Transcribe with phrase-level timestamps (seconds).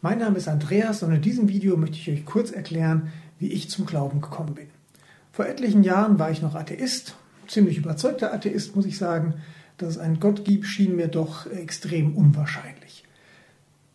[0.00, 3.10] Mein Name ist Andreas und in diesem Video möchte ich euch kurz erklären,
[3.40, 4.68] wie ich zum Glauben gekommen bin.
[5.32, 7.16] Vor etlichen Jahren war ich noch Atheist,
[7.48, 9.34] ziemlich überzeugter Atheist, muss ich sagen.
[9.76, 13.04] Dass es einen Gott gibt, schien mir doch extrem unwahrscheinlich.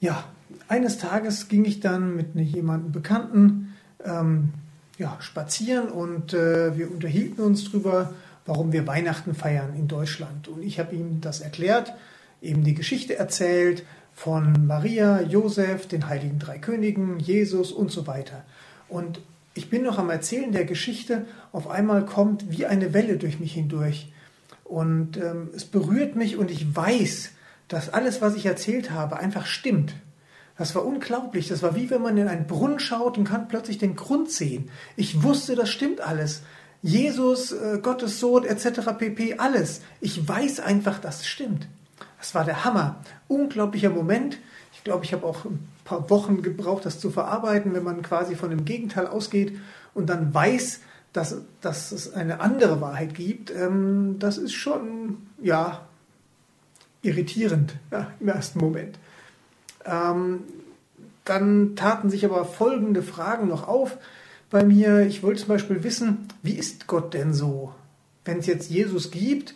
[0.02, 0.26] Ja,
[0.68, 3.74] eines Tages ging ich dann mit jemandem Bekannten
[4.04, 4.50] ähm,
[4.98, 8.14] ja, spazieren und äh, wir unterhielten uns darüber,
[8.46, 10.50] warum wir Weihnachten feiern in Deutschland.
[10.50, 11.94] Und ich habe ihm das erklärt,
[12.42, 18.44] eben die Geschichte erzählt von Maria, Josef, den heiligen drei Königen, Jesus und so weiter.
[18.90, 19.20] Und
[19.54, 23.54] ich bin noch am Erzählen der Geschichte, auf einmal kommt wie eine Welle durch mich
[23.54, 24.12] hindurch.
[24.64, 27.32] Und ähm, es berührt mich und ich weiß,
[27.68, 29.96] dass alles, was ich erzählt habe, einfach stimmt.
[30.58, 31.48] Das war unglaublich.
[31.48, 34.70] Das war wie wenn man in einen Brunnen schaut und kann plötzlich den Grund sehen.
[34.96, 36.44] Ich wusste, das stimmt alles.
[36.82, 38.92] Jesus, äh, Gottes Sohn etc.
[38.98, 39.36] pp.
[39.38, 39.82] Alles.
[40.02, 41.68] Ich weiß einfach, dass es stimmt.
[42.24, 42.96] Das war der Hammer.
[43.28, 44.38] Unglaublicher Moment.
[44.72, 48.36] Ich glaube, ich habe auch ein paar Wochen gebraucht, das zu verarbeiten, wenn man quasi
[48.36, 49.60] von dem Gegenteil ausgeht
[49.94, 50.80] und dann weiß,
[51.12, 53.52] dass, dass es eine andere Wahrheit gibt.
[53.52, 55.82] Ähm, das ist schon, ja,
[57.02, 58.98] irritierend ja, im ersten Moment.
[59.84, 60.44] Ähm,
[61.26, 63.98] dann taten sich aber folgende Fragen noch auf
[64.50, 65.02] bei mir.
[65.02, 67.76] Ich wollte zum Beispiel wissen, wie ist Gott denn so?
[68.24, 69.56] Wenn es jetzt Jesus gibt,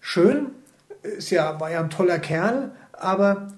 [0.00, 0.46] schön,
[1.04, 3.48] ist ja, war ja ein toller Kerl, aber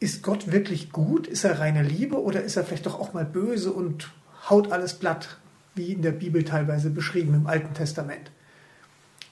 [0.00, 1.26] ist Gott wirklich gut?
[1.26, 4.10] Ist er reine Liebe oder ist er vielleicht doch auch mal böse und
[4.50, 5.38] haut alles platt,
[5.74, 8.30] wie in der Bibel teilweise beschrieben im Alten Testament?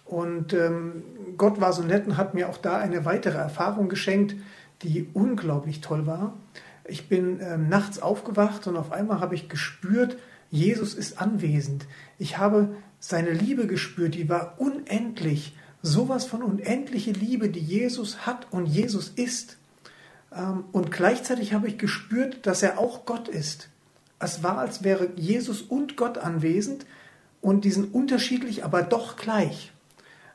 [0.04, 1.02] Und ähm,
[1.36, 4.34] Gott war so nett und hat mir auch da eine weitere Erfahrung geschenkt,
[4.82, 6.34] die unglaublich toll war.
[6.84, 10.16] Ich bin ähm, nachts aufgewacht und auf einmal habe ich gespürt,
[10.50, 11.86] Jesus ist anwesend.
[12.18, 15.56] Ich habe seine Liebe gespürt, die war unendlich.
[15.82, 19.58] Sowas von unendliche Liebe, die Jesus hat und Jesus ist.
[20.34, 23.68] Ähm, und gleichzeitig habe ich gespürt, dass er auch Gott ist.
[24.18, 26.86] Es war, als wäre Jesus und Gott anwesend
[27.40, 29.72] und die sind unterschiedlich, aber doch gleich.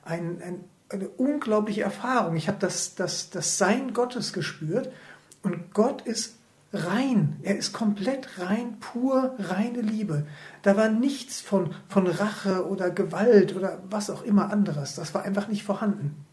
[0.03, 2.35] Ein, ein eine unglaubliche Erfahrung.
[2.35, 4.91] Ich habe das, das, das Sein Gottes gespürt
[5.43, 6.36] und Gott ist
[6.73, 7.37] rein.
[7.43, 10.25] Er ist komplett rein, pur reine Liebe.
[10.63, 14.95] Da war nichts von, von Rache oder Gewalt oder was auch immer anderes.
[14.95, 16.25] Das war einfach nicht vorhanden.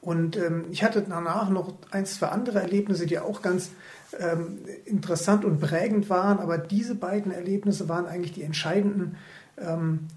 [0.00, 3.70] Und ähm, ich hatte danach noch ein, zwei andere Erlebnisse, die auch ganz
[4.18, 9.16] ähm, interessant und prägend waren, aber diese beiden Erlebnisse waren eigentlich die entscheidenden,
[9.58, 10.08] ähm,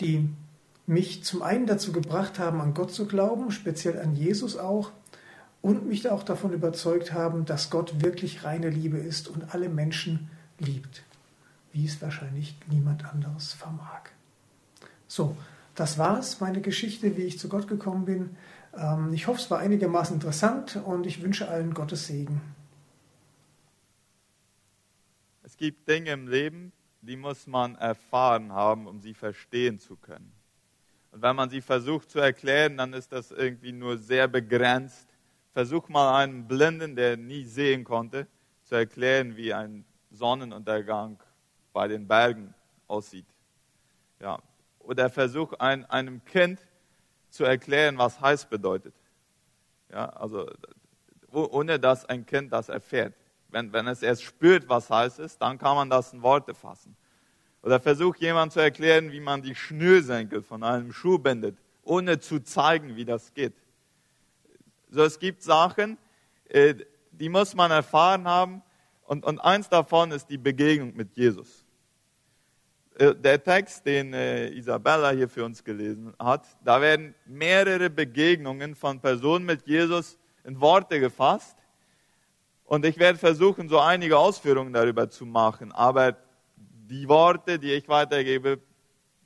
[0.00, 0.28] die
[0.86, 4.90] mich zum einen dazu gebracht haben, an Gott zu glauben, speziell an Jesus auch,
[5.68, 10.30] und mich auch davon überzeugt haben, dass Gott wirklich reine Liebe ist und alle Menschen
[10.58, 11.02] liebt,
[11.74, 14.00] wie es wahrscheinlich niemand anderes vermag.
[15.08, 15.36] So,
[15.74, 18.36] das war's, meine Geschichte, wie ich zu Gott gekommen bin.
[18.74, 22.40] Ähm, ich hoffe, es war einigermaßen interessant und ich wünsche allen Gottes Segen.
[25.42, 30.32] Es gibt Dinge im Leben, die muss man erfahren haben, um sie verstehen zu können.
[31.12, 35.08] Und wenn man sie versucht zu erklären, dann ist das irgendwie nur sehr begrenzt.
[35.52, 38.26] Versuch mal einem Blinden, der nie sehen konnte,
[38.62, 41.18] zu erklären, wie ein Sonnenuntergang
[41.72, 42.54] bei den Bergen
[42.86, 43.26] aussieht.
[44.20, 44.38] Ja.
[44.78, 46.60] Oder versuch ein, einem Kind
[47.30, 48.94] zu erklären, was heiß bedeutet.
[49.92, 50.50] Ja, also
[51.32, 53.14] ohne dass ein Kind das erfährt.
[53.48, 56.96] Wenn, wenn es erst spürt, was heiß ist, dann kann man das in Worte fassen.
[57.62, 62.40] Oder versucht jemand zu erklären, wie man die Schnürsenkel von einem Schuh bindet, ohne zu
[62.40, 63.54] zeigen, wie das geht.
[64.90, 65.98] So, es gibt Sachen,
[66.48, 66.74] äh,
[67.12, 68.62] die muss man erfahren haben.
[69.02, 71.64] Und, und eins davon ist die Begegnung mit Jesus.
[72.98, 78.74] Äh, der Text, den äh, Isabella hier für uns gelesen hat, da werden mehrere Begegnungen
[78.74, 81.56] von Personen mit Jesus in Worte gefasst.
[82.64, 85.72] Und ich werde versuchen, so einige Ausführungen darüber zu machen.
[85.72, 86.16] Aber
[86.56, 88.60] die Worte, die ich weitergebe,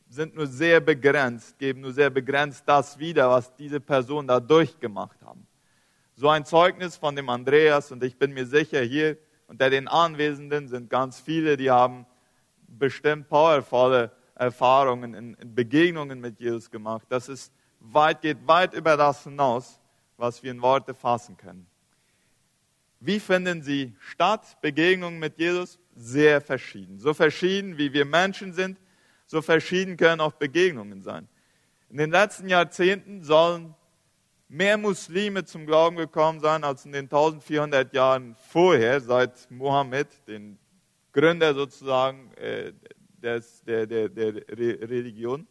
[0.08, 5.22] sind nur sehr begrenzt, geben nur sehr begrenzt das wieder, was diese Personen da durchgemacht
[5.22, 5.46] haben.
[6.14, 10.68] So ein Zeugnis von dem Andreas und ich bin mir sicher, hier unter den Anwesenden
[10.68, 12.06] sind ganz viele, die haben
[12.66, 17.06] bestimmt powervolle Erfahrungen in, Begegnungen mit Jesus gemacht.
[17.08, 19.80] Das ist weit, geht weit über das hinaus,
[20.16, 21.66] was wir in Worte fassen können.
[23.00, 25.78] Wie finden Sie statt, Begegnungen mit Jesus?
[25.94, 26.98] sehr verschieden.
[26.98, 28.78] So verschieden, wie wir Menschen sind,
[29.26, 31.28] so verschieden können auch Begegnungen sein.
[31.90, 33.74] In den letzten Jahrzehnten sollen
[34.52, 40.58] mehr Muslime zum Glauben gekommen sein als in den 1400 Jahren vorher, seit Mohammed, den
[41.12, 42.74] Gründer sozusagen äh,
[43.22, 45.46] des, der, der, der Religion.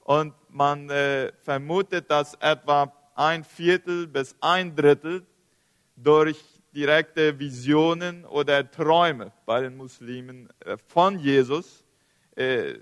[0.00, 5.24] Und man äh, vermutet, dass etwa ein Viertel bis ein Drittel
[5.96, 6.38] durch
[6.74, 11.86] direkte Visionen oder Träume bei den Muslimen äh, von Jesus
[12.36, 12.74] äh,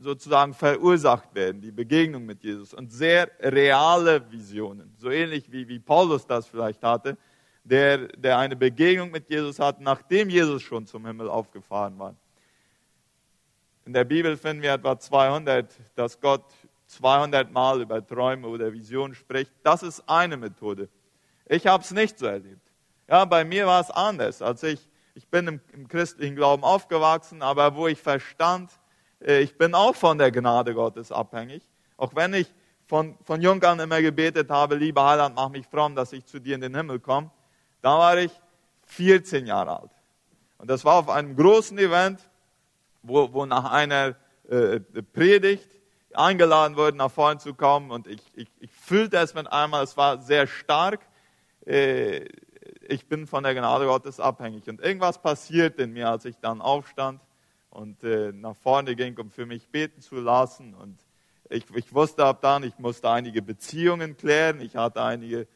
[0.00, 2.72] sozusagen verursacht werden, die Begegnung mit Jesus.
[2.72, 7.16] Und sehr reale Visionen, so ähnlich wie, wie Paulus das vielleicht hatte,
[7.62, 12.16] der, der eine Begegnung mit Jesus hat, nachdem Jesus schon zum Himmel aufgefahren war.
[13.84, 16.44] In der Bibel finden wir etwa 200, dass Gott
[16.86, 19.52] 200 Mal über Träume oder Visionen spricht.
[19.62, 20.88] Das ist eine Methode.
[21.46, 22.60] Ich habe es nicht so erlebt.
[23.08, 24.40] Ja, bei mir war es anders.
[24.40, 28.70] Als ich, ich bin im, im christlichen Glauben aufgewachsen, aber wo ich verstand,
[29.20, 31.62] ich bin auch von der Gnade Gottes abhängig.
[31.96, 32.52] Auch wenn ich
[32.86, 36.40] von, von jung an immer gebetet habe, lieber Heiland, mach mich fromm, dass ich zu
[36.40, 37.30] dir in den Himmel komme.
[37.82, 38.32] Da war ich
[38.86, 39.90] 14 Jahre alt.
[40.58, 42.20] Und das war auf einem großen Event,
[43.02, 44.16] wo, wo nach einer
[44.48, 44.80] äh,
[45.12, 45.70] Predigt
[46.12, 47.90] eingeladen wurde, nach vorne zu kommen.
[47.90, 51.00] Und ich, ich, ich fühlte es mit einmal, es war sehr stark.
[51.64, 52.24] Äh,
[52.88, 54.68] ich bin von der Gnade Gottes abhängig.
[54.68, 57.20] Und irgendwas passiert in mir, als ich dann aufstand
[57.70, 60.74] und äh, nach vorne ging, um für mich beten zu lassen.
[60.74, 60.98] Und
[61.48, 64.60] ich, ich wusste ab dann, ich musste einige Beziehungen klären.
[64.60, 65.46] Ich hatte einige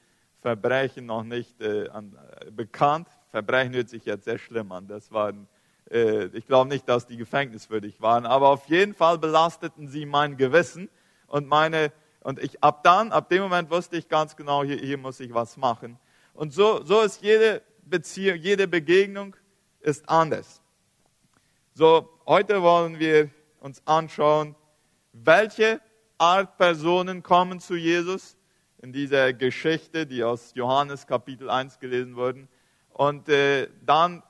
[0.40, 3.08] Verbrechen noch nicht äh, an, äh, bekannt.
[3.30, 4.86] Verbrechen hört sich jetzt sehr schlimm an.
[4.86, 5.48] Das waren,
[5.90, 10.36] äh, ich glaube nicht, dass die gefängniswürdig waren, aber auf jeden Fall belasteten sie mein
[10.36, 10.88] Gewissen
[11.26, 11.92] und meine
[12.24, 15.34] und ich ab dann, ab dem Moment wusste ich ganz genau, hier, hier muss ich
[15.34, 15.98] was machen.
[16.32, 19.36] Und so, so ist jede Beziehung, jede Begegnung
[19.80, 20.62] ist anders.
[21.76, 24.54] So, heute wollen wir uns anschauen,
[25.12, 25.80] welche
[26.18, 28.36] Art Personen kommen zu Jesus
[28.80, 32.48] in dieser Geschichte, die aus Johannes Kapitel 1 gelesen wurden.
[32.90, 34.22] Und äh, dann,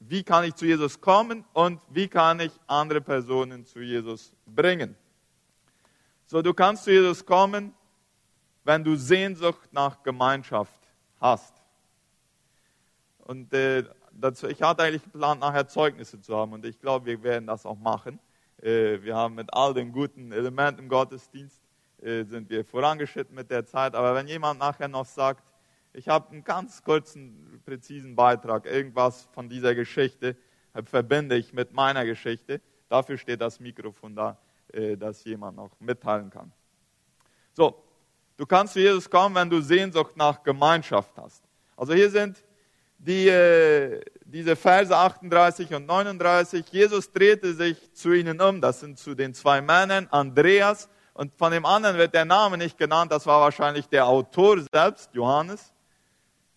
[0.00, 4.96] wie kann ich zu Jesus kommen und wie kann ich andere Personen zu Jesus bringen.
[6.26, 7.74] So, du kannst zu Jesus kommen,
[8.64, 10.80] wenn du Sehnsucht nach Gemeinschaft
[11.20, 11.54] hast.
[13.20, 13.84] Und äh,
[14.20, 17.64] dazu, ich hatte eigentlich geplant, nachher Zeugnisse zu haben und ich glaube, wir werden das
[17.64, 18.18] auch machen.
[18.60, 21.62] Äh, wir haben mit all den guten Elementen im Gottesdienst
[22.02, 23.94] äh, sind wir vorangeschritten mit der Zeit.
[23.94, 25.44] Aber wenn jemand nachher noch sagt,
[25.92, 30.36] ich habe einen ganz kurzen, präzisen Beitrag, irgendwas von dieser Geschichte,
[30.74, 34.38] äh, verbinde ich mit meiner Geschichte, dafür steht das Mikrofon da,
[34.98, 36.52] dass jemand noch mitteilen kann.
[37.54, 37.82] So,
[38.36, 41.42] du kannst zu Jesus kommen, wenn du Sehnsucht nach Gemeinschaft hast.
[41.74, 42.44] Also hier sind
[42.98, 46.66] die, diese Verse 38 und 39.
[46.70, 51.50] Jesus drehte sich zu ihnen um, das sind zu den zwei Männern, Andreas und von
[51.50, 55.72] dem anderen wird der Name nicht genannt, das war wahrscheinlich der Autor selbst, Johannes,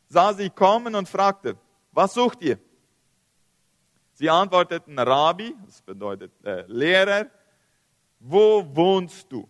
[0.07, 1.57] sah sie kommen und fragte,
[1.91, 2.59] was sucht ihr?
[4.13, 7.25] Sie antworteten, Rabbi, das bedeutet äh, Lehrer,
[8.19, 9.49] wo wohnst du?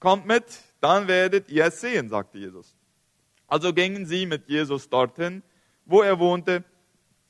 [0.00, 0.44] Kommt mit,
[0.80, 2.74] dann werdet ihr es sehen, sagte Jesus.
[3.54, 5.40] Also gingen sie mit Jesus dorthin,
[5.84, 6.64] wo er wohnte.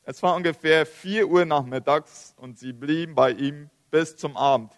[0.05, 4.73] Es war ungefähr vier Uhr nachmittags und sie blieben bei ihm bis zum Abend.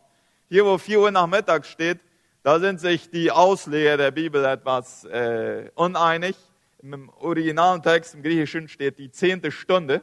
[0.48, 2.00] Hier, wo 4 Uhr Nachmittag steht,
[2.42, 6.34] da sind sich die Ausleger der Bibel etwas äh, uneinig.
[6.82, 10.02] Im originalen Text, im Griechischen, steht die zehnte Stunde.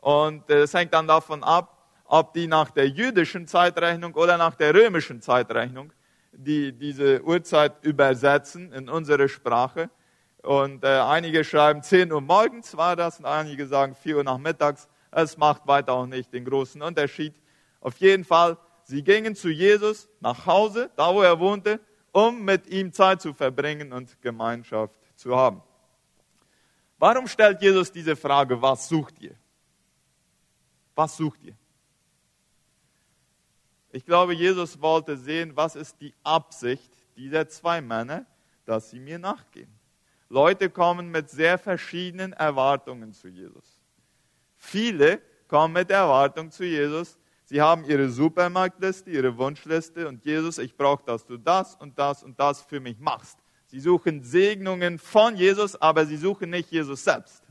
[0.00, 4.56] Und es äh, hängt dann davon ab, ob die nach der jüdischen Zeitrechnung oder nach
[4.56, 5.92] der römischen Zeitrechnung
[6.32, 9.90] die diese Uhrzeit übersetzen in unsere Sprache.
[10.46, 14.88] Und äh, einige schreiben 10 Uhr morgens war das und einige sagen 4 Uhr nachmittags.
[15.10, 17.34] Es macht weiter auch nicht den großen Unterschied.
[17.80, 21.80] Auf jeden Fall Sie gingen zu Jesus nach Hause, da wo er wohnte,
[22.12, 25.60] um mit ihm Zeit zu verbringen und Gemeinschaft zu haben.
[26.96, 29.34] Warum stellt Jesus diese Frage, was sucht ihr?
[30.94, 31.56] Was sucht ihr?
[33.90, 38.24] Ich glaube, Jesus wollte sehen, was ist die Absicht dieser zwei Männer,
[38.64, 39.75] dass sie mir nachgehen.
[40.28, 43.80] Leute kommen mit sehr verschiedenen Erwartungen zu Jesus.
[44.56, 47.18] Viele kommen mit der Erwartung zu Jesus,
[47.48, 52.24] Sie haben ihre Supermarktliste, ihre Wunschliste und Jesus, ich brauche, dass du das und das
[52.24, 53.38] und das für mich machst.
[53.66, 57.44] Sie suchen Segnungen von Jesus, aber sie suchen nicht Jesus selbst.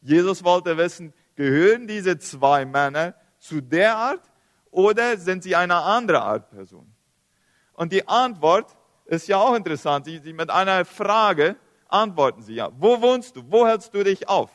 [0.00, 4.28] Jesus wollte wissen, gehören diese zwei Männer zu der Art
[4.72, 6.92] oder sind sie eine andere Art Person?
[7.72, 10.04] Und die Antwort ist ja auch interessant.
[10.04, 11.56] Sie, sie mit einer Frage
[11.88, 12.70] antworten sie ja.
[12.78, 13.42] Wo wohnst du?
[13.50, 14.50] Wo hältst du dich auf?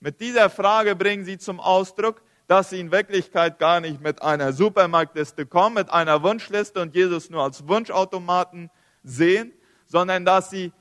[0.00, 4.52] Mit dieser Frage bringen sie zum Ausdruck, dass sie in Wirklichkeit gar nicht mit einer
[4.52, 8.70] Supermarktliste kommen, mit einer Wunschliste und Jesus nur als Wunschautomaten
[9.02, 9.52] sehen,
[9.86, 10.72] sondern dass sie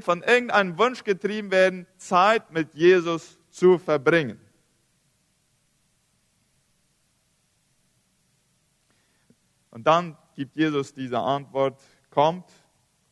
[0.00, 4.38] von irgendeinem Wunsch getrieben werden, Zeit mit Jesus zu verbringen.
[9.70, 12.50] Und dann gibt Jesus diese Antwort, kommt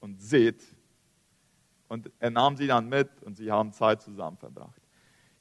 [0.01, 0.63] und seht.
[1.89, 4.81] Und er nahm sie dann mit und sie haben Zeit zusammen verbracht.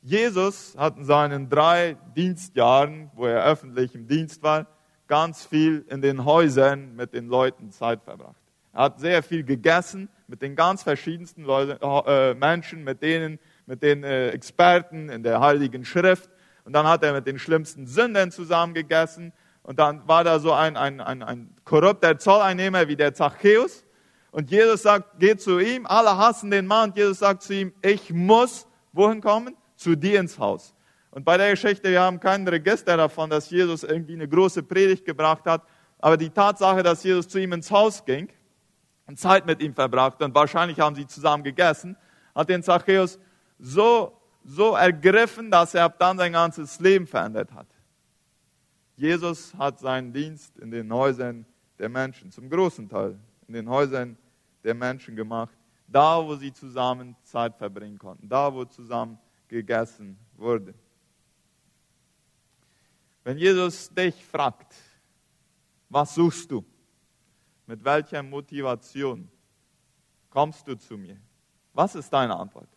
[0.01, 4.65] Jesus hat in seinen drei Dienstjahren, wo er öffentlich im Dienst war,
[5.07, 8.41] ganz viel in den Häusern mit den Leuten Zeit verbracht.
[8.71, 13.83] Er hat sehr viel gegessen mit den ganz verschiedensten Leute, äh, Menschen, mit denen, mit
[13.83, 16.29] den äh, Experten in der Heiligen Schrift.
[16.63, 19.33] Und dann hat er mit den schlimmsten Sündern zusammen gegessen.
[19.63, 23.85] Und dann war da so ein, ein, ein, ein korrupter Zolleinnehmer wie der Zachäus.
[24.31, 26.89] Und Jesus sagt, geht zu ihm, alle hassen den Mann.
[26.89, 29.55] Und Jesus sagt zu ihm, ich muss wohin kommen?
[29.75, 30.73] Zu dir ins Haus.
[31.11, 35.05] Und bei der Geschichte, wir haben kein Register davon, dass Jesus irgendwie eine große Predigt
[35.05, 35.63] gebracht hat.
[35.99, 38.29] Aber die Tatsache, dass Jesus zu ihm ins Haus ging
[39.07, 41.97] und Zeit mit ihm verbrachte und wahrscheinlich haben sie zusammen gegessen,
[42.35, 43.19] hat den Zachäus
[43.57, 47.67] so, so ergriffen, dass er ab dann sein ganzes Leben verändert hat.
[48.99, 51.45] Jesus hat seinen Dienst in den Häusern
[51.77, 54.17] der Menschen, zum großen Teil in den Häusern
[54.61, 60.73] der Menschen gemacht, da wo sie zusammen Zeit verbringen konnten, da wo zusammen gegessen wurde.
[63.23, 64.75] Wenn Jesus dich fragt,
[65.87, 66.65] was suchst du?
[67.67, 69.31] Mit welcher Motivation
[70.29, 71.17] kommst du zu mir?
[71.71, 72.67] Was ist deine Antwort?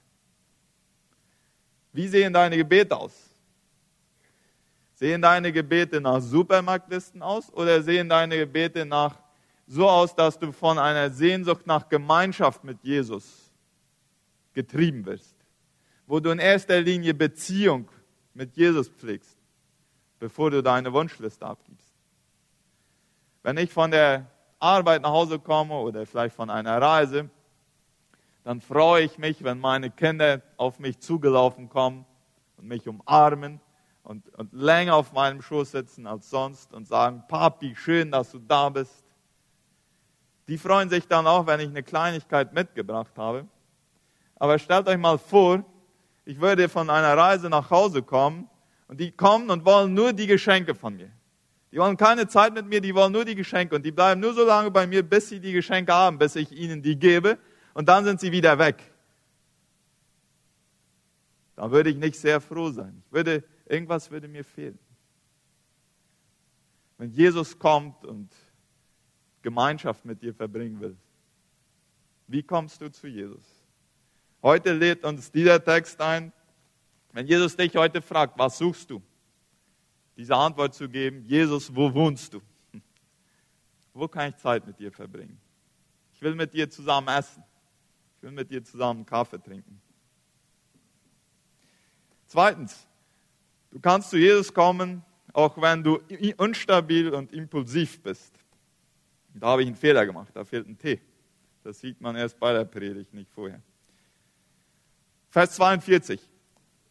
[1.92, 3.31] Wie sehen deine Gebete aus?
[5.02, 9.18] Sehen deine Gebete nach Supermarktlisten aus oder sehen deine Gebete nach
[9.66, 13.50] so aus, dass du von einer Sehnsucht nach Gemeinschaft mit Jesus
[14.52, 15.34] getrieben wirst?
[16.06, 17.88] Wo du in erster Linie Beziehung
[18.32, 19.36] mit Jesus pflegst,
[20.20, 21.92] bevor du deine Wunschliste abgibst.
[23.42, 24.30] Wenn ich von der
[24.60, 27.28] Arbeit nach Hause komme oder vielleicht von einer Reise,
[28.44, 32.06] dann freue ich mich, wenn meine Kinder auf mich zugelaufen kommen
[32.56, 33.58] und mich umarmen
[34.02, 38.38] und, und länger auf meinem Schoß sitzen als sonst und sagen, Papi, schön, dass du
[38.38, 39.04] da bist.
[40.48, 43.46] Die freuen sich dann auch, wenn ich eine Kleinigkeit mitgebracht habe.
[44.36, 45.64] Aber stellt euch mal vor,
[46.24, 48.48] ich würde von einer Reise nach Hause kommen
[48.88, 51.10] und die kommen und wollen nur die Geschenke von mir.
[51.70, 54.34] Die wollen keine Zeit mit mir, die wollen nur die Geschenke und die bleiben nur
[54.34, 57.38] so lange bei mir, bis sie die Geschenke haben, bis ich ihnen die gebe
[57.72, 58.82] und dann sind sie wieder weg.
[61.56, 63.02] Dann würde ich nicht sehr froh sein.
[63.06, 64.78] Ich würde, irgendwas würde mir fehlen.
[66.98, 68.32] Wenn Jesus kommt und
[69.42, 70.96] Gemeinschaft mit dir verbringen will,
[72.28, 73.42] wie kommst du zu Jesus?
[74.42, 76.32] Heute lädt uns dieser Text ein,
[77.12, 79.02] wenn Jesus dich heute fragt, was suchst du?
[80.16, 82.40] Diese Antwort zu geben, Jesus, wo wohnst du?
[83.94, 85.38] Wo kann ich Zeit mit dir verbringen?
[86.14, 87.42] Ich will mit dir zusammen essen.
[88.16, 89.82] Ich will mit dir zusammen Kaffee trinken.
[92.26, 92.86] Zweitens,
[93.72, 95.02] du kannst zu Jesus kommen,
[95.32, 96.00] auch wenn du
[96.36, 98.32] unstabil und impulsiv bist.
[99.34, 101.00] Da habe ich einen Fehler gemacht, da fehlt ein T.
[101.64, 103.60] Das sieht man erst bei der Predigt, nicht vorher.
[105.30, 106.20] Vers 42.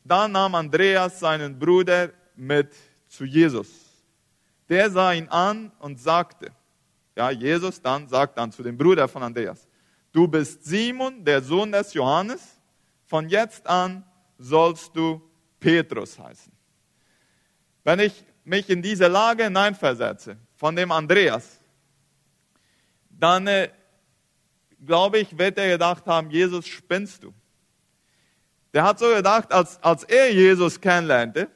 [0.04, 2.74] Dann nahm Andreas seinen Bruder mit
[3.08, 3.70] zu Jesus.
[4.68, 6.52] Der sah ihn an und sagte,
[7.16, 9.68] ja, Jesus dann sagt dann zu dem Bruder von Andreas,
[10.12, 12.60] Du bist Simon, der Sohn des Johannes.
[13.06, 14.04] Von jetzt an
[14.38, 15.22] sollst du
[15.60, 16.52] Petrus heißen.
[17.84, 21.60] Wenn ich mich in diese Lage hineinversetze, von dem Andreas,
[23.10, 23.70] dann äh,
[24.86, 27.34] glaube ich, wird er gedacht haben, Jesus, spinnst du?
[28.74, 31.50] Der hat so gedacht, als, als er Jesus kennenlernte,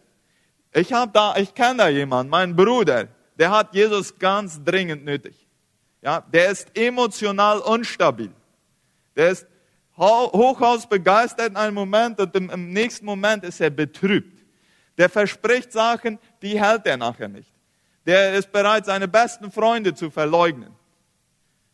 [0.73, 5.47] ich habe da, ich kenne da jemanden, mein Bruder, der hat Jesus ganz dringend nötig.
[6.01, 8.31] Ja, der ist emotional unstabil.
[9.15, 9.47] Der ist
[9.97, 14.34] hochaus begeistert in einem Moment und im, im nächsten Moment ist er betrübt.
[14.97, 17.51] Der verspricht Sachen, die hält er nachher nicht.
[18.05, 20.73] Der ist bereit, seine besten Freunde zu verleugnen.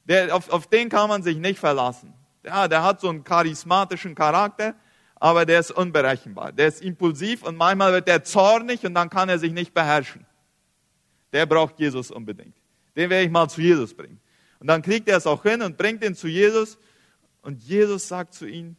[0.06, 2.14] Der, auf, auf den kann man sich nicht verlassen.
[2.44, 4.74] Ja, der hat so einen charismatischen Charakter,
[5.16, 6.52] aber der ist unberechenbar.
[6.52, 10.26] Der ist impulsiv und manchmal wird er zornig und dann kann er sich nicht beherrschen.
[11.32, 12.56] Der braucht Jesus unbedingt.
[12.96, 14.20] Den werde ich mal zu Jesus bringen.
[14.60, 16.78] Und dann kriegt er es auch hin und bringt ihn zu Jesus
[17.42, 18.76] und Jesus sagt zu ihm,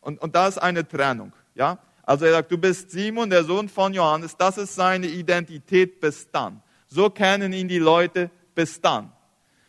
[0.00, 1.78] und, und da ist eine Trennung, ja.
[2.06, 6.30] Also er sagt, du bist Simon, der Sohn von Johannes, das ist seine Identität bis
[6.30, 6.62] dann.
[6.88, 9.12] So kennen ihn die Leute bis dann.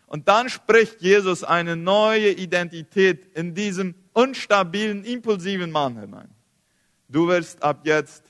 [0.06, 6.29] Und dann spricht Jesus eine neue Identität in diesem unstabilen, impulsiven Mann hinein.
[7.10, 8.24] Du wirst ab jetzt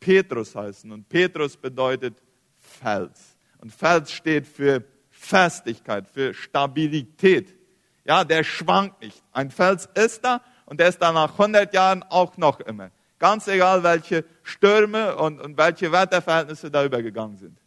[0.00, 0.90] Petrus heißen.
[0.90, 2.22] Und Petrus bedeutet
[2.58, 3.36] Fels.
[3.58, 7.56] Und Fels steht für Festigkeit, für Stabilität.
[8.04, 9.22] Ja, der schwankt nicht.
[9.32, 12.90] Ein Fels ist da und der ist da nach 100 Jahren auch noch immer.
[13.18, 17.60] Ganz egal, welche Stürme und, und welche Wetterverhältnisse da übergegangen sind.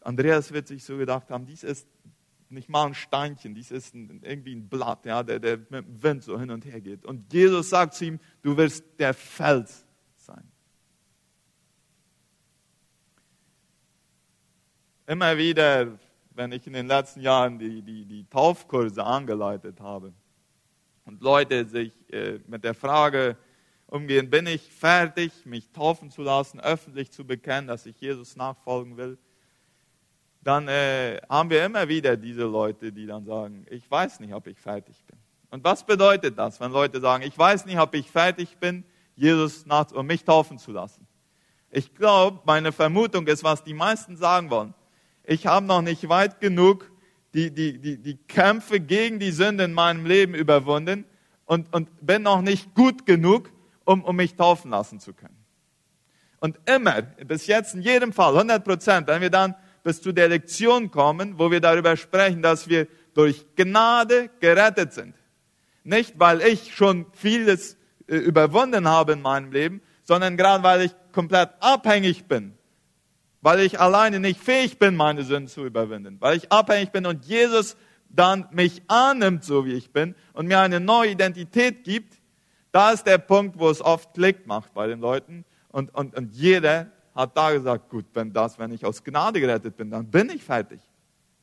[0.00, 1.88] Andreas wird sich so gedacht haben, dies ist
[2.52, 6.02] nicht mal ein Steinchen, dies ist ein, irgendwie ein Blatt, ja, der, der mit dem
[6.02, 7.04] Wind so hin und her geht.
[7.04, 9.84] Und Jesus sagt zu ihm, du wirst der Fels
[10.16, 10.44] sein.
[15.06, 15.98] Immer wieder,
[16.30, 20.12] wenn ich in den letzten Jahren die, die, die Taufkurse angeleitet habe
[21.04, 23.36] und Leute sich äh, mit der Frage
[23.92, 28.96] umgehen, bin ich fertig, mich taufen zu lassen, öffentlich zu bekennen, dass ich Jesus nachfolgen
[28.96, 29.18] will,
[30.42, 34.46] dann äh, haben wir immer wieder diese Leute, die dann sagen, ich weiß nicht, ob
[34.46, 35.18] ich fertig bin.
[35.50, 38.82] Und was bedeutet das, wenn Leute sagen, ich weiß nicht, ob ich fertig bin,
[39.14, 41.06] Jesus nach, um mich taufen zu lassen?
[41.70, 44.72] Ich glaube, meine Vermutung ist, was die meisten sagen wollen.
[45.24, 46.90] Ich habe noch nicht weit genug
[47.34, 51.04] die, die, die, die Kämpfe gegen die Sünde in meinem Leben überwunden
[51.44, 53.50] und, und bin noch nicht gut genug,
[53.84, 55.36] um, um mich taufen lassen zu können.
[56.40, 60.28] Und immer, bis jetzt in jedem Fall, 100 Prozent, wenn wir dann bis zu der
[60.28, 65.14] Lektion kommen, wo wir darüber sprechen, dass wir durch Gnade gerettet sind.
[65.84, 70.94] Nicht, weil ich schon vieles äh, überwunden habe in meinem Leben, sondern gerade weil ich
[71.12, 72.54] komplett abhängig bin.
[73.40, 76.16] Weil ich alleine nicht fähig bin, meine Sünden zu überwinden.
[76.20, 77.76] Weil ich abhängig bin und Jesus
[78.08, 82.21] dann mich annimmt, so wie ich bin, und mir eine neue Identität gibt,
[82.72, 85.44] da ist der Punkt, wo es oft Klick macht bei den Leuten.
[85.68, 89.76] Und, und, und jeder hat da gesagt, gut, wenn das, wenn ich aus Gnade gerettet
[89.76, 90.80] bin, dann bin ich fertig.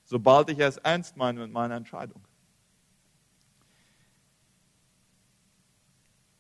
[0.04, 2.22] Sobald ich es ernst meine mit meiner Entscheidung.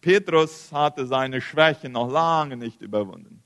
[0.01, 3.43] Petrus hatte seine Schwäche noch lange nicht überwunden.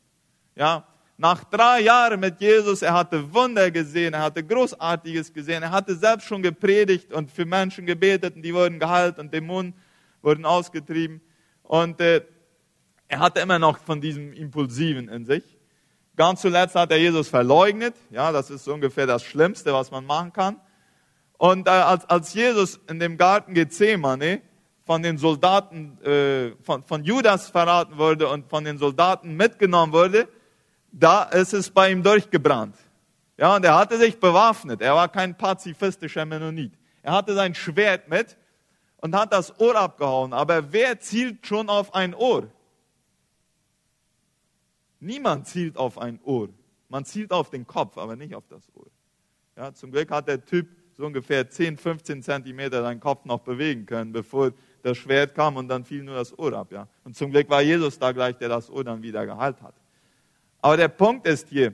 [0.55, 5.71] Ja, nach drei Jahren mit Jesus, er hatte Wunder gesehen, er hatte Großartiges gesehen, er
[5.71, 9.73] hatte selbst schon gepredigt und für Menschen gebetet und die wurden geheilt und Dämonen
[10.21, 11.21] wurden ausgetrieben.
[11.63, 12.21] Und äh,
[13.07, 15.43] er hatte immer noch von diesem Impulsiven in sich.
[16.15, 17.95] Ganz zuletzt hat er Jesus verleugnet.
[18.11, 20.59] Ja, das ist ungefähr das Schlimmste, was man machen kann.
[21.37, 24.41] Und äh, als, als Jesus in dem Garten Gethsemane
[24.85, 30.27] von den Soldaten, äh, von, von Judas verraten wurde und von den Soldaten mitgenommen wurde,
[30.91, 32.75] da ist es bei ihm durchgebrannt.
[33.37, 34.81] Ja, und er hatte sich bewaffnet.
[34.81, 36.73] Er war kein pazifistischer Mennonit.
[37.01, 38.37] Er hatte sein Schwert mit
[39.03, 40.31] und hat das Ohr abgehauen.
[40.31, 42.47] Aber wer zielt schon auf ein Ohr?
[45.01, 46.47] Niemand zielt auf ein Ohr.
[46.87, 48.87] Man zielt auf den Kopf, aber nicht auf das Ohr.
[49.57, 53.85] Ja, zum Glück hat der Typ so ungefähr 10, 15 Zentimeter seinen Kopf noch bewegen
[53.85, 56.71] können, bevor das Schwert kam und dann fiel nur das Ohr ab.
[56.71, 56.87] Ja.
[57.03, 59.75] Und zum Glück war Jesus da gleich, der das Ohr dann wieder geheilt hat.
[60.61, 61.73] Aber der Punkt ist hier,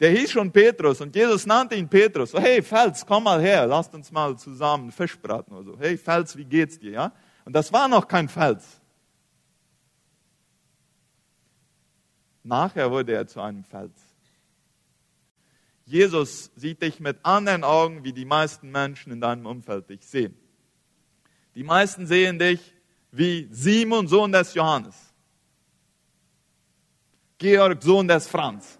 [0.00, 2.32] der hieß schon Petrus und Jesus nannte ihn Petrus.
[2.32, 5.78] So, hey Fels, komm mal her, lasst uns mal zusammen Fisch braten oder so.
[5.78, 6.90] Hey Fels, wie geht's dir?
[6.90, 7.12] Ja?
[7.44, 8.80] Und das war noch kein Fels.
[12.42, 13.92] Nachher wurde er zu einem Fels.
[15.86, 20.36] Jesus sieht dich mit anderen Augen, wie die meisten Menschen in deinem Umfeld dich sehen.
[21.54, 22.74] Die meisten sehen dich
[23.10, 24.96] wie Simon, Sohn des Johannes.
[27.38, 28.78] Georg, Sohn des Franz.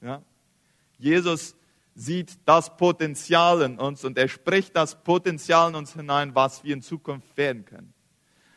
[0.00, 0.22] Ja?
[0.98, 1.54] Jesus
[1.94, 6.74] sieht das Potenzial in uns und er spricht das Potenzial in uns hinein, was wir
[6.74, 7.92] in Zukunft werden können.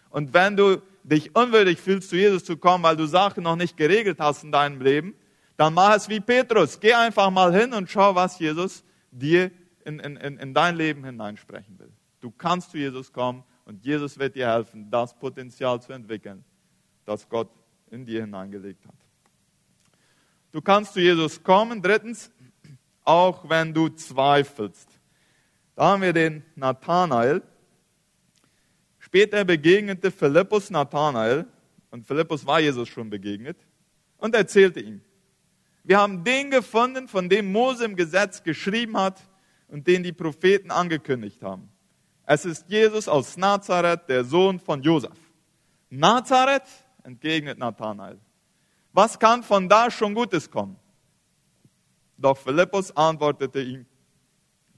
[0.10, 3.76] Und wenn du dich unwürdig fühlst, zu Jesus zu kommen, weil du Sachen noch nicht
[3.76, 5.16] geregelt hast in deinem Leben,
[5.58, 6.80] dann mach es wie Petrus.
[6.80, 9.52] Geh einfach mal hin und schau, was Jesus dir
[9.86, 11.92] in, in, in dein Leben hineinsprechen will.
[12.22, 16.44] Du kannst zu Jesus kommen und Jesus wird dir helfen, das Potenzial zu entwickeln,
[17.06, 17.50] das Gott
[17.92, 18.96] in dir hineingelegt hat.
[20.54, 21.82] Du kannst zu Jesus kommen.
[21.82, 22.32] Drittens,
[23.04, 24.88] auch wenn du zweifelst.
[25.76, 27.42] Da haben wir den Nathanael.
[29.00, 31.48] Später begegnete Philippus Nathanael,
[31.90, 33.58] und Philippus war Jesus schon begegnet,
[34.18, 35.02] und erzählte ihm,
[35.84, 39.20] wir haben den gefunden, von dem Mose im Gesetz geschrieben hat
[39.68, 41.70] und den die Propheten angekündigt haben.
[42.26, 45.18] Es ist Jesus aus Nazareth, der Sohn von Josef.
[45.90, 46.68] Nazareth,
[47.04, 48.20] entgegnet Nathanael.
[48.94, 50.78] Was kann von da schon Gutes kommen?
[52.18, 53.86] Doch Philippus antwortete ihm,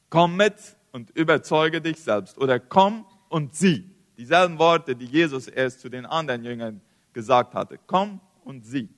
[0.10, 0.56] komm mit
[0.91, 3.89] und überzeuge dich selbst oder komm und sieh.
[4.17, 7.78] Dieselben Worte, die Jesus erst zu den anderen Jüngern gesagt hatte.
[7.86, 8.89] Komm und sieh.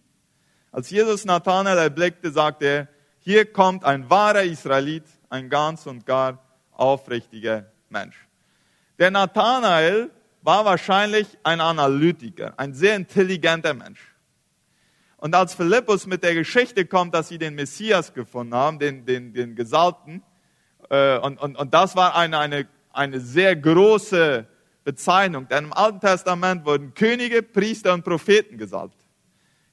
[0.72, 2.88] Als Jesus Nathanael erblickte, sagte er,
[3.20, 8.28] hier kommt ein wahrer Israelit, ein ganz und gar aufrichtiger Mensch.
[9.00, 10.12] Der Nathanael
[10.44, 14.16] war wahrscheinlich ein Analytiker, ein sehr intelligenter Mensch.
[15.18, 19.34] Und als Philippus mit der Geschichte kommt, dass sie den Messias gefunden haben, den, den,
[19.34, 20.22] den Gesalbten,
[20.90, 24.48] äh, und, und, und das war eine, eine, eine sehr große
[24.84, 28.96] Bezeichnung, denn im Alten Testament wurden Könige, Priester und Propheten gesalbt.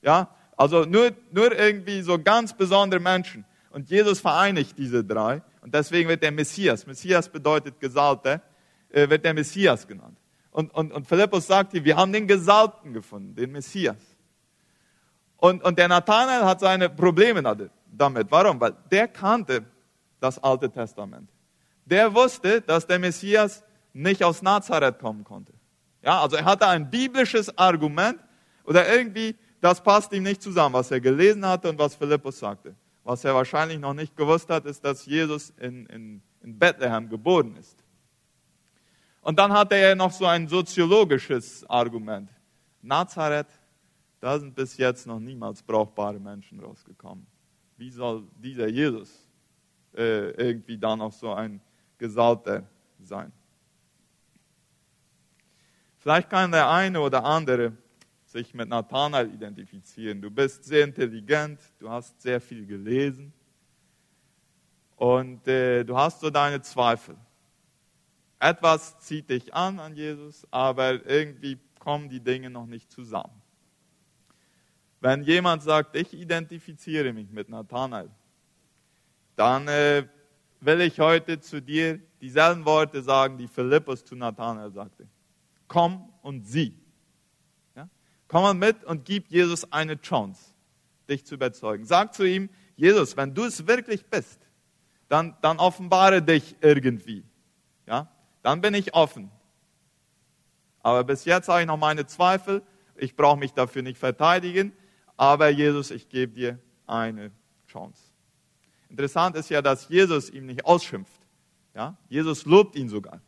[0.03, 3.45] Ja, also nur, nur irgendwie so ganz besondere Menschen.
[3.71, 5.43] Und Jesus vereinigt diese drei.
[5.61, 8.43] Und deswegen wird der Messias, Messias bedeutet Gesalbter,
[8.91, 10.19] äh, wird der Messias genannt.
[10.51, 13.97] Und, und, und Philippus sagt hier, wir haben den Gesalbten gefunden, den Messias.
[15.45, 18.31] Und, und der Nathanael hat seine Probleme damit.
[18.31, 18.59] Warum?
[18.59, 19.63] Weil der kannte
[20.19, 21.29] das Alte Testament.
[21.85, 25.53] Der wusste, dass der Messias nicht aus Nazareth kommen konnte.
[26.01, 28.21] Ja, also er hatte ein biblisches Argument
[28.65, 32.75] oder irgendwie, das passt ihm nicht zusammen, was er gelesen hatte und was Philippus sagte.
[33.03, 37.55] Was er wahrscheinlich noch nicht gewusst hat, ist, dass Jesus in, in, in Bethlehem geboren
[37.61, 37.85] ist.
[39.21, 42.31] Und dann hatte er noch so ein soziologisches Argument.
[42.81, 43.49] Nazareth,
[44.25, 47.27] da sind bis jetzt noch niemals brauchbare Menschen rausgekommen.
[47.77, 49.29] Wie soll dieser Jesus
[49.95, 51.61] äh, irgendwie da noch so ein
[51.99, 52.67] Gesalbter
[53.01, 53.31] sein?
[55.99, 57.77] Vielleicht kann der eine oder andere
[58.25, 60.23] sich mit Nathanael identifizieren.
[60.23, 63.31] Du bist sehr intelligent, du hast sehr viel gelesen
[64.97, 67.15] und äh, du hast so deine Zweifel.
[68.39, 73.44] Etwas zieht dich an an Jesus, aber irgendwie kommen die Dinge noch nicht zusammen.
[75.05, 78.09] Wenn jemand sagt, ich identifiziere mich mit Nathanael,
[79.37, 80.09] dann äh,
[80.61, 85.07] will ich heute zu dir dieselben Worte sagen, die Philippus zu Nathanael sagte
[85.69, 86.75] komm und sieh.
[87.77, 87.87] Ja?
[88.29, 90.55] Komm mal mit und gib Jesus eine Chance,
[91.07, 91.85] dich zu überzeugen.
[91.85, 94.41] Sag zu ihm, Jesus, wenn du es wirklich bist,
[95.11, 97.25] dann, dann offenbare dich irgendwie.
[97.87, 98.11] Ja?
[98.43, 99.31] Dann bin ich offen.
[100.83, 102.63] Aber bis jetzt habe ich noch meine Zweifel.
[102.97, 104.73] Ich brauche mich dafür nicht verteidigen.
[105.17, 107.31] Aber Jesus, ich gebe dir eine
[107.67, 108.01] Chance.
[108.89, 111.21] Interessant ist ja, dass Jesus ihm nicht ausschimpft.
[111.75, 111.97] Ja?
[112.09, 113.21] Jesus lobt ihn sogar.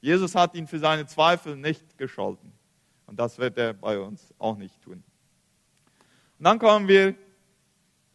[0.00, 2.52] Jesus hat ihn für seine Zweifel nicht gescholten.
[3.06, 5.02] Und das wird er bei uns auch nicht tun.
[6.38, 7.14] Und dann kommen wir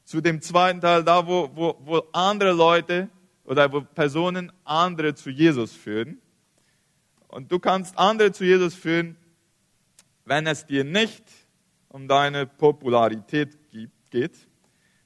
[0.03, 3.09] zu dem zweiten Teil, da wo, wo, wo andere Leute
[3.43, 6.21] oder wo Personen andere zu Jesus führen.
[7.27, 9.15] Und du kannst andere zu Jesus führen,
[10.25, 11.23] wenn es dir nicht
[11.97, 13.57] um deine Popularität
[14.11, 14.47] geht.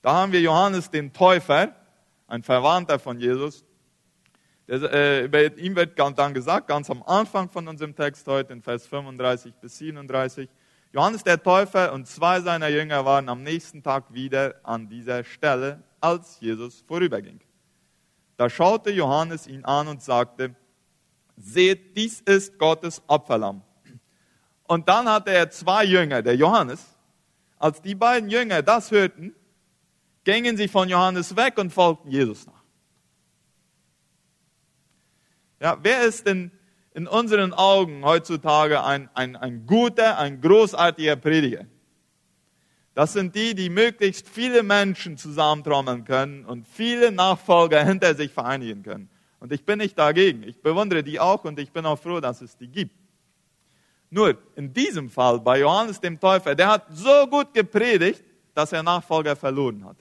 [0.02, 1.74] Da haben wir Johannes den Täufer,
[2.28, 3.64] ein Verwandter von Jesus,
[4.68, 8.88] äh, über ihm wird dann gesagt, ganz am Anfang von unserem Text heute, in Vers
[8.88, 10.50] 35 bis 37,
[10.92, 15.82] Johannes der Täufer und zwei seiner Jünger waren am nächsten Tag wieder an dieser Stelle,
[16.02, 17.40] als Jesus vorüberging.
[18.36, 20.56] Da schaute Johannes ihn an und sagte,
[21.38, 23.62] seht, dies ist Gottes Opferlamm.
[24.72, 26.98] Und dann hatte er zwei Jünger, der Johannes.
[27.60, 29.36] Als die beiden Jünger das hörten,
[30.24, 32.64] gingen sie von Johannes weg und folgten Jesus nach.
[35.60, 36.52] Ja, wer ist denn
[36.94, 41.66] in unseren Augen heutzutage ein, ein, ein guter, ein großartiger Prediger?
[42.94, 48.84] Das sind die, die möglichst viele Menschen zusammentrommeln können und viele Nachfolger hinter sich vereinigen
[48.84, 49.10] können.
[49.42, 50.44] Und ich bin nicht dagegen.
[50.44, 53.01] Ich bewundere die auch und ich bin auch froh, dass es die gibt.
[54.14, 58.84] Nur in diesem Fall bei Johannes dem Täufer, der hat so gut gepredigt, dass er
[58.84, 59.96] Nachfolger verloren hat.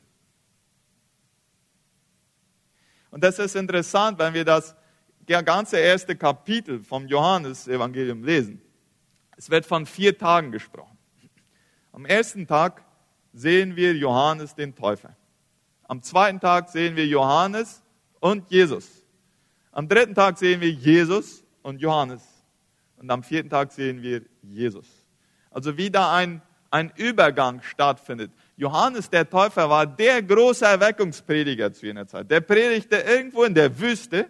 [3.12, 4.74] Und das ist interessant, wenn wir das
[5.26, 8.60] ganze erste Kapitel vom Johannesevangelium lesen.
[9.36, 10.98] Es wird von vier Tagen gesprochen.
[11.92, 12.84] Am ersten Tag
[13.32, 15.16] sehen wir Johannes den Täufer.
[15.84, 17.80] Am zweiten Tag sehen wir Johannes
[18.18, 19.04] und Jesus.
[19.70, 22.29] Am dritten Tag sehen wir Jesus und Johannes.
[23.00, 24.86] Und am vierten Tag sehen wir Jesus.
[25.50, 28.30] Also wie da ein, ein Übergang stattfindet.
[28.56, 32.30] Johannes der Täufer war der große Erweckungsprediger zu jener Zeit.
[32.30, 34.28] Der predigte irgendwo in der Wüste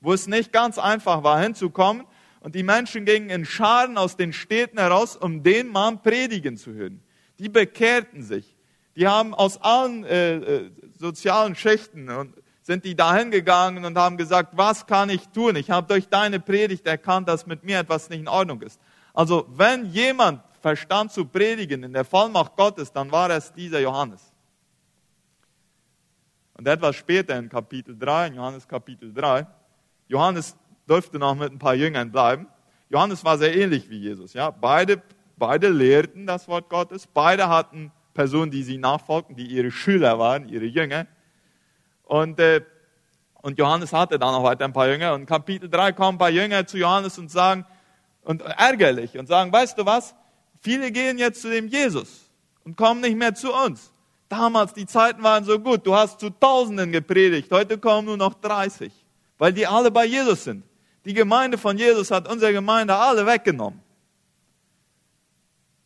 [0.00, 2.06] wo es nicht ganz einfach war hinzukommen.
[2.40, 6.72] Und die Menschen gingen in Scharen aus den Städten heraus, um den Mann predigen zu
[6.72, 7.02] hören.
[7.38, 8.56] Die bekehrten sich.
[8.96, 14.16] Die haben aus allen äh, äh, sozialen Schichten und sind die dahin gegangen und haben
[14.16, 15.56] gesagt, was kann ich tun?
[15.56, 18.80] Ich habe durch deine Predigt erkannt, dass mit mir etwas nicht in Ordnung ist.
[19.14, 24.32] Also wenn jemand verstand zu predigen in der Vollmacht Gottes, dann war es dieser Johannes.
[26.54, 29.46] Und etwas später in Kapitel 3, in Johannes Kapitel 3,
[30.08, 32.46] Johannes durfte noch mit ein paar Jüngern bleiben.
[32.90, 34.34] Johannes war sehr ähnlich wie Jesus.
[34.34, 34.50] Ja?
[34.50, 35.00] Beide,
[35.38, 37.06] beide lehrten das Wort Gottes.
[37.06, 41.06] Beide hatten Personen, die sie nachfolgten, die ihre Schüler waren, ihre Jünger.
[42.10, 42.62] Und, äh,
[43.42, 45.14] und Johannes hatte dann noch weiter ein paar Jünger.
[45.14, 47.64] Und Kapitel 3 kommen ein paar Jünger zu Johannes und sagen,
[48.22, 50.14] und ärgerlich, und sagen, weißt du was?
[50.60, 52.30] Viele gehen jetzt zu dem Jesus
[52.64, 53.92] und kommen nicht mehr zu uns.
[54.28, 55.86] Damals, die Zeiten waren so gut.
[55.86, 57.50] Du hast zu Tausenden gepredigt.
[57.50, 58.92] Heute kommen nur noch 30
[59.40, 60.62] weil die alle bei Jesus sind.
[61.06, 63.80] Die Gemeinde von Jesus hat unsere Gemeinde alle weggenommen.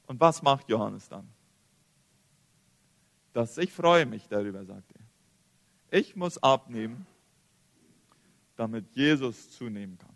[0.08, 1.28] Und was macht Johannes dann?
[3.32, 4.93] Das, ich freue mich darüber, sagt er.
[5.94, 7.06] Ich muss abnehmen
[8.56, 10.14] damit Jesus zunehmen kann.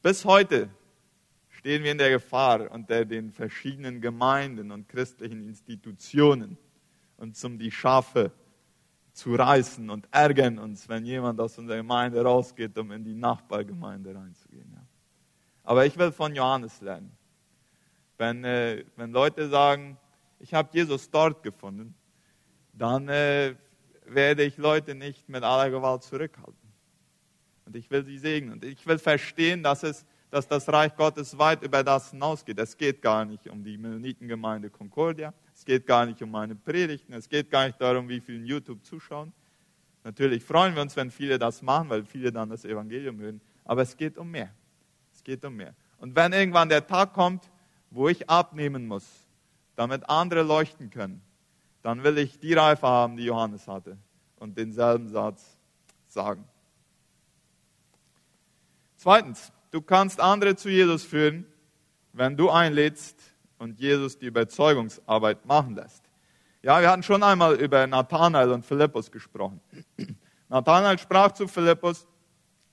[0.00, 0.70] Bis heute
[1.50, 6.56] stehen wir in der Gefahr, unter den verschiedenen Gemeinden und christlichen Institutionen
[7.18, 8.32] uns um die Schafe
[9.12, 14.14] zu reißen und ärgern uns, wenn jemand aus unserer Gemeinde rausgeht, um in die Nachbargemeinde
[14.14, 14.72] reinzugehen.
[14.74, 14.82] Ja.
[15.62, 17.12] Aber ich will von Johannes lernen.
[18.16, 19.98] Wenn, äh, wenn Leute sagen,
[20.38, 21.94] ich habe Jesus dort gefunden,
[22.76, 23.54] dann äh,
[24.06, 26.54] werde ich Leute nicht mit aller Gewalt zurückhalten.
[27.66, 28.54] Und ich will sie segnen.
[28.54, 32.58] Und ich will verstehen, dass, es, dass das Reich Gottes weit über das hinausgeht.
[32.58, 35.32] Es geht gar nicht um die Mennonitengemeinde Concordia.
[35.54, 37.14] Es geht gar nicht um meine Predigten.
[37.14, 39.32] Es geht gar nicht darum, wie viele YouTube zuschauen.
[40.02, 43.40] Natürlich freuen wir uns, wenn viele das machen, weil viele dann das Evangelium hören.
[43.64, 44.52] Aber es geht um mehr.
[45.10, 45.74] Es geht um mehr.
[45.96, 47.50] Und wenn irgendwann der Tag kommt,
[47.90, 49.06] wo ich abnehmen muss,
[49.76, 51.22] damit andere leuchten können,
[51.84, 53.98] dann will ich die Reife haben, die Johannes hatte
[54.36, 55.58] und denselben Satz
[56.06, 56.42] sagen.
[58.96, 61.44] Zweitens, du kannst andere zu Jesus führen,
[62.14, 63.20] wenn du einlädst
[63.58, 66.02] und Jesus die Überzeugungsarbeit machen lässt.
[66.62, 69.60] Ja, wir hatten schon einmal über Nathanael und Philippus gesprochen.
[70.48, 72.06] Nathanael sprach zu Philippus,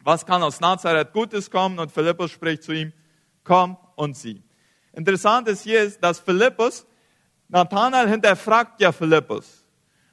[0.05, 1.79] was kann aus Nazareth Gutes kommen?
[1.79, 2.93] Und Philippus spricht zu ihm,
[3.43, 4.41] komm und sieh.
[4.93, 6.87] Interessant ist hier, dass Philippus,
[7.51, 9.65] Nathanael hinterfragt ja Philippus.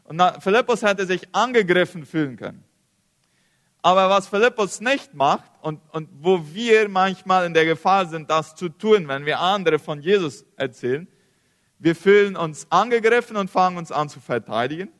[0.04, 2.64] Und Philippus hätte sich angegriffen fühlen können.
[3.80, 8.56] Aber was Philippus nicht macht und, und wo wir manchmal in der Gefahr sind, das
[8.56, 11.06] zu tun, wenn wir andere von Jesus erzählen,
[11.78, 14.90] wir fühlen uns angegriffen und fangen uns an zu verteidigen.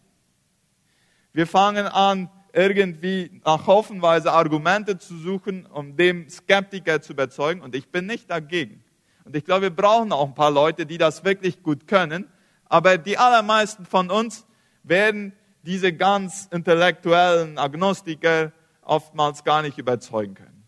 [1.32, 7.62] Wir fangen an, irgendwie nach haufenweise Argumente zu suchen, um dem Skeptiker zu überzeugen.
[7.62, 8.84] Und ich bin nicht dagegen.
[9.28, 12.26] Und ich glaube, wir brauchen auch ein paar Leute, die das wirklich gut können.
[12.64, 14.46] Aber die allermeisten von uns
[14.84, 20.64] werden diese ganz intellektuellen Agnostiker oftmals gar nicht überzeugen können.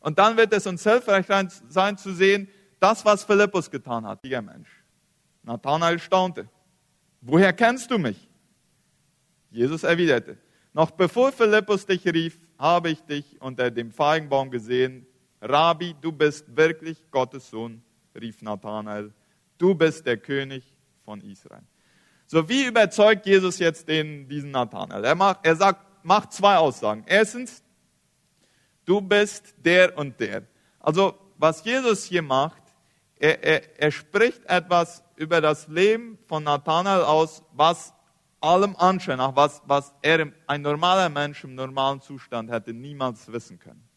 [0.00, 1.26] Und dann wird es uns hilfreich
[1.68, 2.48] sein zu sehen,
[2.80, 4.82] das, was Philippus getan hat, dieser Mensch.
[5.44, 6.48] Nathanael staunte.
[7.20, 8.28] Woher kennst du mich?
[9.52, 10.38] Jesus erwiderte,
[10.72, 15.06] noch bevor Philippus dich rief, habe ich dich unter dem Feigenbaum gesehen.
[15.40, 17.80] Rabbi, du bist wirklich Gottes Sohn,
[18.14, 19.12] rief Nathanael.
[19.58, 20.64] Du bist der König
[21.04, 21.62] von Israel.
[22.26, 25.04] So, wie überzeugt Jesus jetzt den, diesen Nathanael?
[25.04, 27.04] Er, macht, er sagt, macht zwei Aussagen.
[27.06, 27.62] Erstens,
[28.84, 30.44] du bist der und der.
[30.80, 32.62] Also, was Jesus hier macht,
[33.16, 37.92] er, er, er spricht etwas über das Leben von Nathanael aus, was
[38.40, 43.58] allem Anschein nach, was, was er, ein normaler Mensch im normalen Zustand hätte niemals wissen
[43.58, 43.88] können.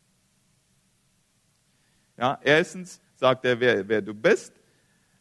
[2.18, 4.54] Ja, erstens sagt er, wer, wer du bist.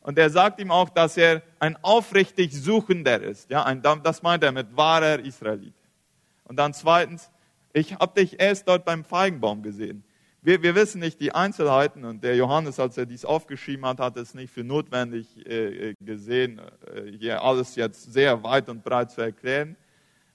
[0.00, 3.50] Und er sagt ihm auch, dass er ein aufrichtig Suchender ist.
[3.50, 5.74] Ja, ein, das meint er mit wahrer Israelit.
[6.44, 7.30] Und dann zweitens,
[7.72, 10.04] ich habe dich erst dort beim Feigenbaum gesehen.
[10.42, 14.18] Wir, wir, wissen nicht die Einzelheiten und der Johannes, als er dies aufgeschrieben hat, hat
[14.18, 16.60] es nicht für notwendig äh, äh, gesehen,
[16.94, 19.74] äh, hier alles jetzt sehr weit und breit zu erklären.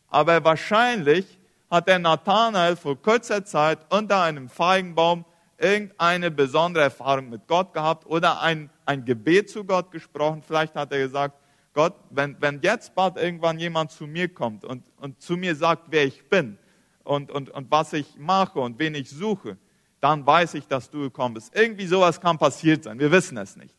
[0.07, 1.37] Aber wahrscheinlich
[1.69, 5.25] hat der Nathanael vor kurzer Zeit unter einem Feigenbaum
[5.59, 10.41] irgendeine besondere Erfahrung mit Gott gehabt oder ein, ein Gebet zu Gott gesprochen.
[10.41, 11.35] Vielleicht hat er gesagt,
[11.73, 15.83] Gott, wenn, wenn jetzt bald irgendwann jemand zu mir kommt und, und zu mir sagt,
[15.89, 16.57] wer ich bin
[17.03, 19.57] und, und, und was ich mache und wen ich suche,
[19.99, 21.55] dann weiß ich, dass du gekommen bist.
[21.55, 22.99] Irgendwie sowas kann passiert sein.
[22.99, 23.75] Wir wissen es nicht.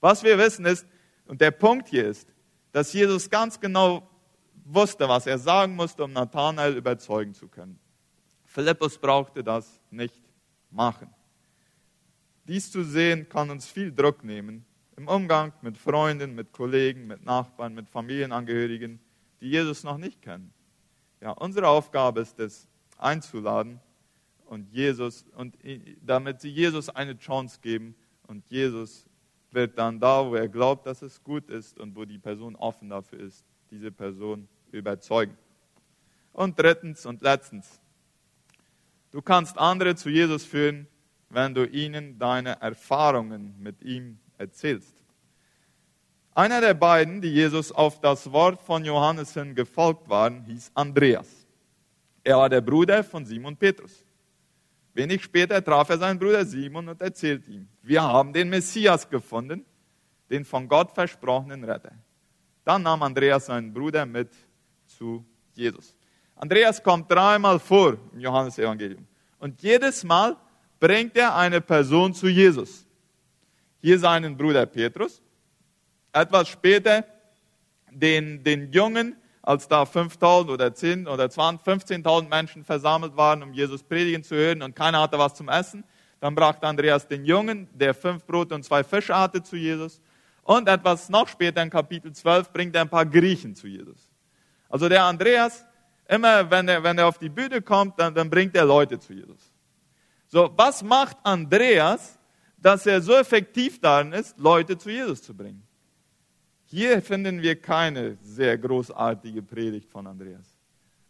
[0.00, 0.86] Was wir wissen ist,
[1.26, 2.28] und der Punkt hier ist,
[2.72, 4.08] dass Jesus ganz genau
[4.64, 7.78] wusste, was er sagen musste, um Nathanael überzeugen zu können.
[8.44, 10.22] Philippus brauchte das nicht
[10.70, 11.12] machen.
[12.48, 14.64] Dies zu sehen kann uns viel Druck nehmen
[14.96, 19.00] im Umgang mit Freunden, mit Kollegen, mit Nachbarn, mit Familienangehörigen,
[19.40, 20.52] die Jesus noch nicht kennen.
[21.20, 23.80] Ja, unsere Aufgabe ist es, einzuladen
[24.46, 25.56] und Jesus und
[26.02, 27.94] damit sie Jesus eine Chance geben
[28.26, 29.06] und Jesus
[29.50, 32.88] wird dann da, wo er glaubt, dass es gut ist und wo die Person offen
[32.90, 35.36] dafür ist, diese Person überzeugen.
[36.32, 37.80] Und drittens und letztens,
[39.10, 40.86] du kannst andere zu Jesus führen,
[41.28, 44.94] wenn du ihnen deine Erfahrungen mit ihm erzählst.
[46.34, 51.46] Einer der beiden, die Jesus auf das Wort von Johannes hin gefolgt waren, hieß Andreas.
[52.22, 54.04] Er war der Bruder von Simon Petrus.
[54.92, 59.64] Wenig später traf er seinen Bruder Simon und erzählte ihm, wir haben den Messias gefunden,
[60.30, 61.92] den von Gott versprochenen Retter.
[62.64, 64.30] Dann nahm Andreas seinen Bruder mit
[64.86, 65.94] zu Jesus.
[66.34, 69.06] Andreas kommt dreimal vor im Johannesevangelium.
[69.38, 70.36] Und jedes Mal
[70.78, 72.86] bringt er eine Person zu Jesus.
[73.80, 75.22] Hier seinen Bruder Petrus,
[76.12, 77.04] etwas später
[77.90, 83.82] den, den Jungen als da 5.000 oder 10 oder 15.000 Menschen versammelt waren, um Jesus
[83.82, 85.84] predigen zu hören und keiner hatte was zum Essen,
[86.20, 90.00] dann brachte Andreas den Jungen, der fünf Brote und zwei Fische hatte, zu Jesus.
[90.42, 94.10] Und etwas noch später in Kapitel 12 bringt er ein paar Griechen zu Jesus.
[94.68, 95.64] Also der Andreas,
[96.08, 99.12] immer wenn er, wenn er auf die Bühne kommt, dann, dann bringt er Leute zu
[99.12, 99.52] Jesus.
[100.26, 102.18] So, was macht Andreas,
[102.58, 105.62] dass er so effektiv darin ist, Leute zu Jesus zu bringen?
[106.64, 110.58] Hier finden wir keine sehr großartige Predigt von Andreas.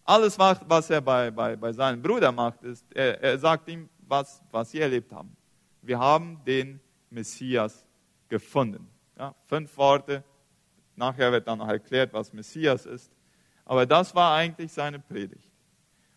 [0.04, 4.42] Alles, was er bei, bei, bei seinem Bruder macht, ist, er, er sagt ihm, was,
[4.50, 5.34] was sie erlebt haben.
[5.82, 6.78] Wir haben den
[7.10, 7.86] Messias
[8.28, 8.86] gefunden.
[9.18, 10.22] Ja, fünf Worte.
[10.94, 13.10] Nachher wird dann noch erklärt, was Messias ist.
[13.64, 15.50] Aber das war eigentlich seine Predigt.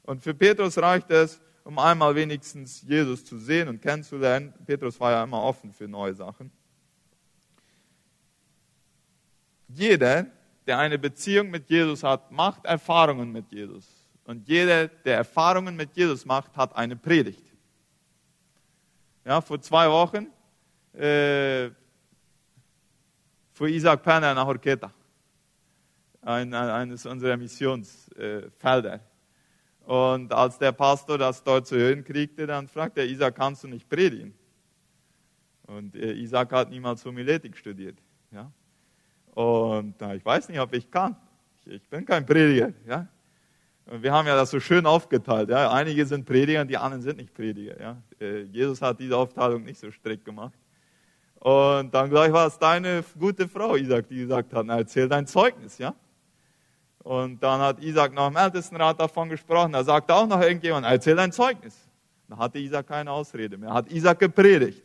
[0.04, 4.54] Und für Petrus reicht es, um einmal wenigstens Jesus zu sehen und kennenzulernen.
[4.66, 6.52] Petrus war ja immer offen für neue Sachen.
[9.68, 10.26] Jeder,
[10.66, 13.88] der eine Beziehung mit Jesus hat, macht Erfahrungen mit Jesus.
[14.26, 17.44] Und jeder, der Erfahrungen mit Jesus macht, hat eine Predigt.
[19.26, 20.28] Ja, vor zwei Wochen
[21.00, 21.70] äh,
[23.52, 24.92] fuhr Isaac Penner nach Orqueta,
[26.22, 29.02] ein, eines unserer Missionsfelder.
[29.90, 33.68] Und als der Pastor das dort zu hören kriegte, dann fragte er, Isaac, kannst du
[33.68, 34.36] nicht predigen?
[35.66, 37.98] Und äh, Isaac hat niemals Homiletik studiert.
[38.30, 38.52] Ja?
[39.34, 41.16] Und na, ich weiß nicht, ob ich kann.
[41.66, 42.72] Ich, ich bin kein Prediger.
[42.88, 43.08] Ja?
[43.88, 45.50] Und wir haben ja das so schön aufgeteilt.
[45.50, 45.72] Ja?
[45.72, 47.82] Einige sind Prediger, die anderen sind nicht Prediger.
[47.82, 47.98] Ja?
[48.22, 50.54] Äh, Jesus hat diese Aufteilung nicht so strikt gemacht.
[51.40, 55.26] Und dann gleich war es deine gute Frau, Isaac, die gesagt hat, na, erzähl dein
[55.26, 55.96] Zeugnis, ja.
[57.00, 59.72] Und dann hat Isaac noch im Ältestenrat davon gesprochen.
[59.72, 61.76] Da sagte auch noch irgendjemand, erzähl dein Zeugnis.
[62.28, 63.74] Da hatte Isaac keine Ausrede mehr.
[63.74, 64.84] Hat Isaac gepredigt.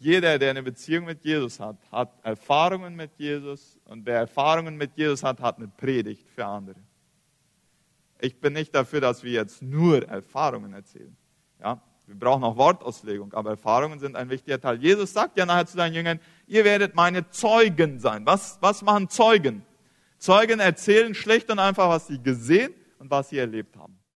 [0.00, 4.96] Jeder, der eine Beziehung mit Jesus hat, hat Erfahrungen mit Jesus und wer Erfahrungen mit
[4.96, 6.80] Jesus hat, hat eine Predigt für andere.
[8.18, 11.14] Ich bin nicht dafür, dass wir jetzt nur Erfahrungen erzählen.
[11.60, 14.80] Ja, wir brauchen auch Wortauslegung, aber Erfahrungen sind ein wichtiger Teil.
[14.80, 16.18] Jesus sagt ja nachher zu seinen Jüngern,
[16.50, 18.26] ihr werdet meine Zeugen sein.
[18.26, 19.64] Was, was machen Zeugen?
[20.18, 23.99] Zeugen erzählen schlicht und einfach, was sie gesehen und was sie erlebt haben.